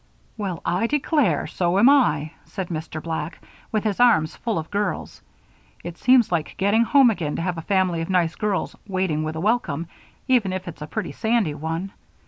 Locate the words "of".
4.57-4.71, 8.01-8.09